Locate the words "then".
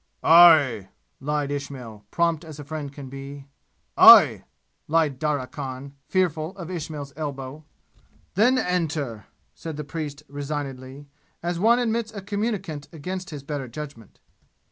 8.33-8.57